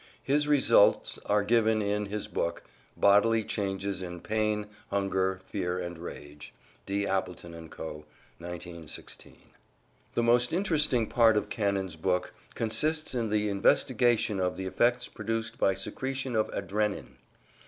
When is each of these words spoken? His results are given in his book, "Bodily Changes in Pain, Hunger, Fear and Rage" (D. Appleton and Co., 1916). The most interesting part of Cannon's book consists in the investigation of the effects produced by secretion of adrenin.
His 0.23 0.47
results 0.47 1.19
are 1.27 1.43
given 1.43 1.79
in 1.79 2.07
his 2.07 2.27
book, 2.27 2.63
"Bodily 2.97 3.43
Changes 3.43 4.01
in 4.01 4.19
Pain, 4.19 4.65
Hunger, 4.89 5.41
Fear 5.45 5.77
and 5.77 5.95
Rage" 5.99 6.55
(D. 6.87 7.05
Appleton 7.05 7.53
and 7.53 7.69
Co., 7.69 8.05
1916). 8.39 9.37
The 10.15 10.23
most 10.23 10.53
interesting 10.53 11.05
part 11.05 11.37
of 11.37 11.49
Cannon's 11.49 11.97
book 11.97 12.33
consists 12.55 13.13
in 13.13 13.29
the 13.29 13.47
investigation 13.49 14.39
of 14.39 14.57
the 14.57 14.65
effects 14.65 15.07
produced 15.07 15.59
by 15.59 15.75
secretion 15.75 16.35
of 16.35 16.49
adrenin. 16.49 17.17